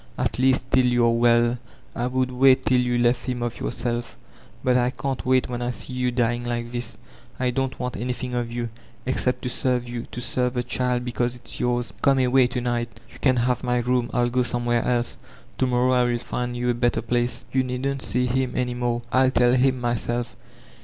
[0.17, 1.59] At least till you are welL
[1.95, 4.17] I would wait till you left him of yourself,
[4.63, 6.97] but I can't wait when I you dying like this.
[7.39, 8.63] I don't want anything of you.
[8.63, 11.59] Turn Hbast or Angioliujo 429 cept to serve you, to serve the child because it's
[11.59, 11.93] yours.
[12.01, 15.17] Come awayi to night You can have my room; 1*11 go somewhere dse.
[15.59, 17.45] To morrow 111 find you a better place.
[17.51, 19.03] You needn't see him any more.
[19.11, 20.35] Til tell him myself.